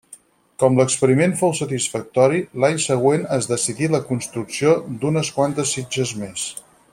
[0.61, 6.49] Com l'experiment fou satisfactori, l'any següent es decidí la construcció d'unes quantes sitges més.